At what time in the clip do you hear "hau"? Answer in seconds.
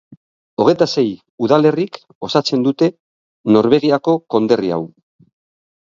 4.79-4.85